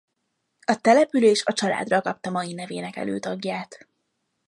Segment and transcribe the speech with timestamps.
[0.61, 3.87] A település a családról kapta mai nevének előtagját.